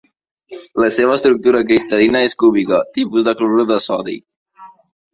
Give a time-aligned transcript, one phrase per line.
[0.83, 4.21] La seva estructura cristal·lina és cúbica, tipus clorur de sodi.